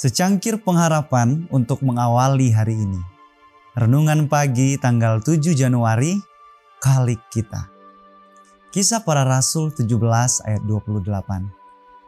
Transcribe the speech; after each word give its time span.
Secangkir 0.00 0.56
pengharapan 0.56 1.44
untuk 1.52 1.84
mengawali 1.84 2.48
hari 2.56 2.72
ini. 2.72 3.04
Renungan 3.76 4.32
pagi 4.32 4.80
tanggal 4.80 5.20
7 5.20 5.52
Januari, 5.52 6.16
Kalik 6.80 7.20
kita. 7.28 7.68
Kisah 8.72 9.04
para 9.04 9.28
Rasul 9.28 9.68
17 9.76 10.40
ayat 10.48 10.64
28. 10.64 11.04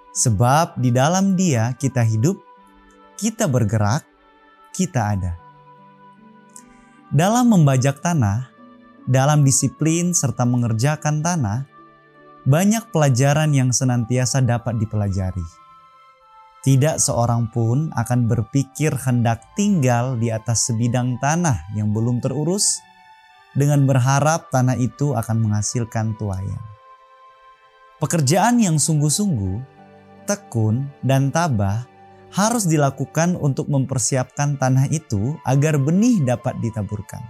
Sebab 0.08 0.80
di 0.80 0.88
dalam 0.88 1.36
dia 1.36 1.76
kita 1.76 2.00
hidup, 2.00 2.40
kita 3.20 3.44
bergerak, 3.44 4.08
kita 4.72 5.12
ada. 5.12 5.36
Dalam 7.12 7.44
membajak 7.52 8.00
tanah, 8.00 8.48
dalam 9.04 9.44
disiplin 9.44 10.16
serta 10.16 10.48
mengerjakan 10.48 11.20
tanah, 11.20 11.68
banyak 12.48 12.88
pelajaran 12.88 13.52
yang 13.52 13.68
senantiasa 13.68 14.40
dapat 14.40 14.80
dipelajari. 14.80 15.61
Tidak 16.62 17.02
seorang 17.02 17.50
pun 17.50 17.90
akan 17.90 18.30
berpikir 18.30 18.94
hendak 18.94 19.42
tinggal 19.58 20.14
di 20.14 20.30
atas 20.30 20.70
sebidang 20.70 21.18
tanah 21.18 21.66
yang 21.74 21.90
belum 21.90 22.22
terurus 22.22 22.78
dengan 23.58 23.82
berharap 23.82 24.46
tanah 24.54 24.78
itu 24.78 25.10
akan 25.10 25.42
menghasilkan 25.42 26.14
tuayan. 26.14 26.62
Pekerjaan 27.98 28.62
yang 28.62 28.78
sungguh-sungguh, 28.78 29.58
tekun, 30.26 30.86
dan 31.02 31.34
tabah 31.34 31.82
harus 32.30 32.70
dilakukan 32.70 33.34
untuk 33.36 33.66
mempersiapkan 33.66 34.54
tanah 34.54 34.86
itu 34.88 35.34
agar 35.42 35.82
benih 35.82 36.22
dapat 36.22 36.62
ditaburkan. 36.62 37.20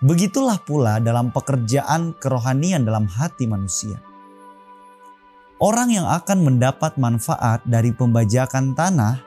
Begitulah 0.00 0.60
pula 0.60 1.00
dalam 1.00 1.32
pekerjaan 1.32 2.12
kerohanian 2.20 2.84
dalam 2.84 3.08
hati 3.08 3.48
manusia. 3.48 3.96
Orang 5.56 5.88
yang 5.88 6.04
akan 6.04 6.44
mendapat 6.44 7.00
manfaat 7.00 7.64
dari 7.64 7.88
pembajakan 7.88 8.76
tanah 8.76 9.24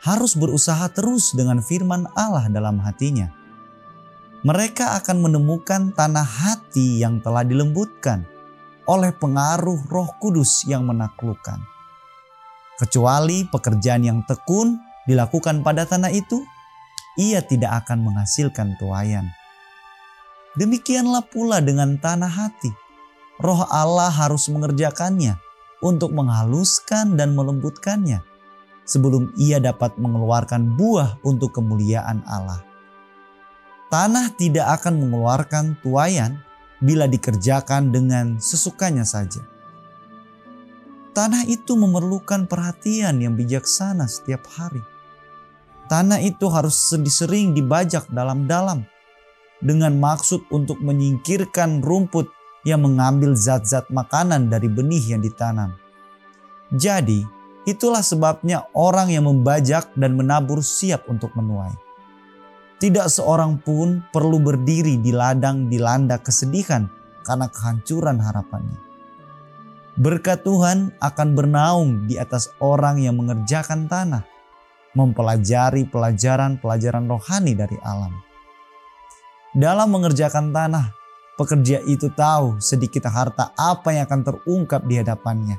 harus 0.00 0.32
berusaha 0.40 0.88
terus 0.88 1.36
dengan 1.36 1.60
firman 1.60 2.08
Allah 2.16 2.48
dalam 2.48 2.80
hatinya. 2.80 3.28
Mereka 4.44 4.96
akan 5.00 5.20
menemukan 5.24 5.92
tanah 5.92 6.24
hati 6.24 7.00
yang 7.00 7.20
telah 7.20 7.44
dilembutkan 7.44 8.24
oleh 8.88 9.12
pengaruh 9.12 9.84
Roh 9.88 10.16
Kudus 10.20 10.64
yang 10.64 10.88
menaklukkan. 10.88 11.60
Kecuali 12.80 13.44
pekerjaan 13.48 14.04
yang 14.04 14.20
tekun 14.24 14.80
dilakukan 15.08 15.60
pada 15.60 15.84
tanah 15.84 16.12
itu, 16.12 16.40
ia 17.20 17.44
tidak 17.44 17.84
akan 17.84 18.00
menghasilkan 18.04 18.76
tuayan. 18.80 19.28
Demikianlah 20.56 21.24
pula 21.24 21.64
dengan 21.64 21.96
tanah 21.96 22.32
hati. 22.32 22.83
Roh 23.42 23.66
Allah 23.66 24.14
harus 24.14 24.46
mengerjakannya 24.46 25.42
untuk 25.82 26.14
menghaluskan 26.14 27.18
dan 27.18 27.34
melembutkannya 27.34 28.22
sebelum 28.86 29.34
ia 29.34 29.58
dapat 29.58 29.96
mengeluarkan 29.98 30.78
buah 30.78 31.18
untuk 31.26 31.56
kemuliaan 31.56 32.22
Allah. 32.28 32.62
Tanah 33.90 34.30
tidak 34.38 34.80
akan 34.80 35.02
mengeluarkan 35.02 35.64
tuayan 35.82 36.40
bila 36.78 37.10
dikerjakan 37.10 37.90
dengan 37.90 38.38
sesukanya 38.38 39.02
saja. 39.02 39.42
Tanah 41.14 41.46
itu 41.46 41.78
memerlukan 41.78 42.50
perhatian 42.50 43.22
yang 43.22 43.38
bijaksana 43.38 44.10
setiap 44.10 44.42
hari. 44.50 44.82
Tanah 45.86 46.18
itu 46.18 46.50
harus 46.50 46.74
sering 46.90 47.54
dibajak 47.54 48.10
dalam-dalam 48.10 48.82
dengan 49.62 49.94
maksud 49.94 50.50
untuk 50.50 50.82
menyingkirkan 50.82 51.80
rumput 51.80 52.26
yang 52.64 52.82
mengambil 52.82 53.36
zat-zat 53.36 53.86
makanan 53.92 54.48
dari 54.48 54.66
benih 54.66 55.14
yang 55.16 55.22
ditanam. 55.22 55.76
Jadi, 56.72 57.22
itulah 57.68 58.00
sebabnya 58.00 58.66
orang 58.72 59.12
yang 59.12 59.28
membajak 59.28 59.92
dan 59.94 60.16
menabur 60.16 60.64
siap 60.64 61.06
untuk 61.06 61.30
menuai. 61.36 61.72
Tidak 62.80 63.06
seorang 63.06 63.62
pun 63.62 64.02
perlu 64.10 64.42
berdiri 64.42 64.98
di 64.98 65.14
ladang 65.14 65.70
dilanda 65.70 66.18
kesedihan 66.18 66.90
karena 67.22 67.46
kehancuran 67.48 68.18
harapannya. 68.18 68.80
Berkat 69.94 70.42
Tuhan 70.42 70.90
akan 70.98 71.28
bernaung 71.38 72.10
di 72.10 72.18
atas 72.18 72.50
orang 72.58 72.98
yang 72.98 73.14
mengerjakan 73.14 73.86
tanah, 73.86 74.26
mempelajari 74.98 75.86
pelajaran-pelajaran 75.86 77.06
rohani 77.06 77.54
dari 77.54 77.78
alam 77.78 78.24
dalam 79.54 79.86
mengerjakan 79.94 80.50
tanah, 80.50 80.90
pekerja 81.34 81.82
itu 81.84 82.10
tahu 82.10 82.58
sedikit 82.62 83.10
harta 83.10 83.50
apa 83.58 83.94
yang 83.94 84.06
akan 84.06 84.22
terungkap 84.22 84.82
di 84.86 85.02
hadapannya. 85.02 85.58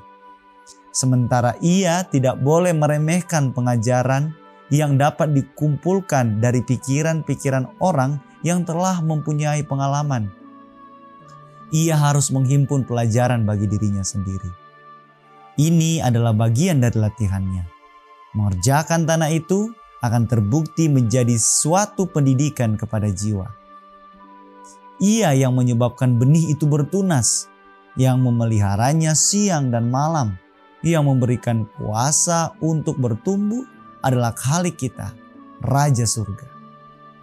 Sementara 0.95 1.59
ia 1.59 2.07
tidak 2.07 2.39
boleh 2.39 2.71
meremehkan 2.71 3.51
pengajaran 3.51 4.31
yang 4.71 4.95
dapat 4.95 5.35
dikumpulkan 5.35 6.39
dari 6.39 6.63
pikiran-pikiran 6.63 7.77
orang 7.83 8.17
yang 8.41 8.63
telah 8.63 9.03
mempunyai 9.03 9.61
pengalaman. 9.67 10.31
Ia 11.75 11.99
harus 11.99 12.31
menghimpun 12.31 12.87
pelajaran 12.87 13.43
bagi 13.43 13.67
dirinya 13.67 14.01
sendiri. 14.01 14.47
Ini 15.59 15.99
adalah 15.99 16.31
bagian 16.31 16.79
dari 16.79 16.95
latihannya. 16.95 17.63
Mengerjakan 18.35 19.03
tanah 19.03 19.31
itu 19.31 19.71
akan 19.99 20.27
terbukti 20.27 20.87
menjadi 20.87 21.35
suatu 21.35 22.07
pendidikan 22.07 22.75
kepada 22.79 23.07
jiwa 23.11 23.64
ia 25.01 25.35
yang 25.35 25.55
menyebabkan 25.55 26.15
benih 26.15 26.55
itu 26.55 26.67
bertunas, 26.67 27.51
yang 27.99 28.23
memeliharanya 28.23 29.15
siang 29.15 29.71
dan 29.71 29.91
malam, 29.91 30.35
yang 30.83 31.07
memberikan 31.07 31.67
kuasa 31.75 32.53
untuk 32.61 32.99
bertumbuh 32.99 33.63
adalah 34.05 34.31
Khalik 34.35 34.77
kita, 34.77 35.11
Raja 35.65 36.05
Surga. 36.05 36.47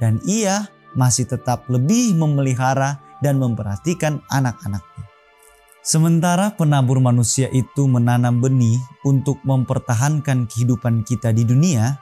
Dan 0.03 0.19
ia 0.27 0.67
masih 0.99 1.31
tetap 1.31 1.71
lebih 1.71 2.19
memelihara 2.19 2.99
dan 3.23 3.39
memperhatikan 3.39 4.19
anak-anaknya. 4.29 5.07
Sementara 5.83 6.55
penabur 6.55 7.03
manusia 7.03 7.51
itu 7.51 7.91
menanam 7.91 8.39
benih 8.39 8.79
untuk 9.03 9.43
mempertahankan 9.43 10.47
kehidupan 10.47 11.03
kita 11.03 11.35
di 11.35 11.43
dunia, 11.43 11.99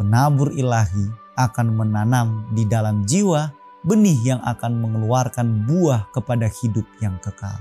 penabur 0.00 0.52
ilahi 0.52 1.12
akan 1.36 1.76
menanam 1.76 2.48
di 2.52 2.64
dalam 2.68 3.04
jiwa 3.04 3.61
benih 3.82 4.18
yang 4.34 4.40
akan 4.46 4.78
mengeluarkan 4.78 5.66
buah 5.66 6.06
kepada 6.14 6.46
hidup 6.46 6.86
yang 7.02 7.18
kekal. 7.18 7.58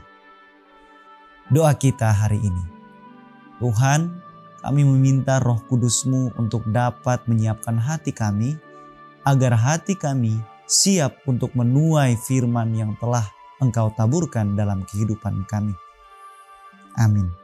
Doa 1.49 1.73
kita 1.75 2.13
hari 2.13 2.39
ini. 2.39 2.65
Tuhan, 3.57 4.21
kami 4.61 4.81
meminta 4.85 5.41
roh 5.41 5.59
kudusmu 5.65 6.37
untuk 6.37 6.65
dapat 6.69 7.25
menyiapkan 7.25 7.77
hati 7.81 8.13
kami, 8.13 8.55
agar 9.25 9.57
hati 9.57 9.97
kami 9.97 10.37
siap 10.69 11.19
untuk 11.25 11.53
menuai 11.57 12.15
firman 12.15 12.71
yang 12.73 12.93
telah 13.01 13.25
engkau 13.59 13.93
taburkan 13.93 14.53
dalam 14.53 14.85
kehidupan 14.85 15.45
kami. 15.49 15.73
Amin. 16.97 17.40